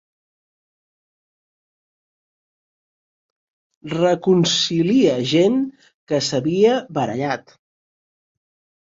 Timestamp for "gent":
5.33-5.59